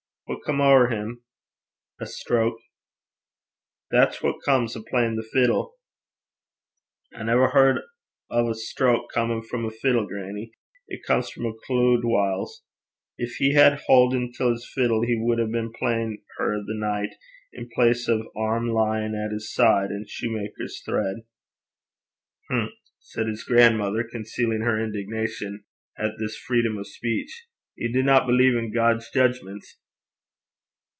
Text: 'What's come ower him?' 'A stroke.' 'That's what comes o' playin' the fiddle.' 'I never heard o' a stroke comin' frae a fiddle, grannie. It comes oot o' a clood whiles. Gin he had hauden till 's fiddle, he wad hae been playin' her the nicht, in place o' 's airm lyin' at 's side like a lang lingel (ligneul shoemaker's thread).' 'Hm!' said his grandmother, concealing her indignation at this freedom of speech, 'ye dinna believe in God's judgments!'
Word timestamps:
'What's 0.27 0.45
come 0.45 0.61
ower 0.61 0.87
him?' 0.87 1.23
'A 1.99 2.05
stroke.' 2.05 2.61
'That's 3.91 4.23
what 4.23 4.41
comes 4.45 4.77
o' 4.77 4.81
playin' 4.81 5.17
the 5.17 5.23
fiddle.' 5.29 5.75
'I 7.13 7.23
never 7.23 7.49
heard 7.49 7.81
o' 8.29 8.49
a 8.49 8.55
stroke 8.55 9.11
comin' 9.11 9.41
frae 9.41 9.65
a 9.65 9.69
fiddle, 9.69 10.07
grannie. 10.07 10.53
It 10.87 11.03
comes 11.03 11.37
oot 11.37 11.43
o' 11.45 11.49
a 11.49 11.59
clood 11.67 12.05
whiles. 12.05 12.63
Gin 13.19 13.27
he 13.39 13.53
had 13.55 13.81
hauden 13.89 14.31
till 14.31 14.55
's 14.55 14.65
fiddle, 14.73 15.01
he 15.03 15.17
wad 15.19 15.39
hae 15.39 15.51
been 15.51 15.73
playin' 15.73 16.23
her 16.37 16.61
the 16.65 16.75
nicht, 16.75 17.13
in 17.51 17.67
place 17.67 18.07
o' 18.07 18.21
's 18.21 18.25
airm 18.37 18.69
lyin' 18.69 19.13
at 19.13 19.31
's 19.33 19.53
side 19.53 19.67
like 19.67 19.75
a 19.75 19.75
lang 19.75 19.89
lingel 19.89 19.97
(ligneul 19.97 20.07
shoemaker's 20.07 20.81
thread).' 20.85 21.23
'Hm!' 22.49 22.67
said 23.01 23.27
his 23.27 23.43
grandmother, 23.43 24.05
concealing 24.09 24.61
her 24.61 24.79
indignation 24.81 25.65
at 25.97 26.13
this 26.19 26.37
freedom 26.37 26.77
of 26.77 26.87
speech, 26.87 27.47
'ye 27.75 27.91
dinna 27.91 28.25
believe 28.25 28.55
in 28.55 28.71
God's 28.71 29.11
judgments!' 29.11 29.77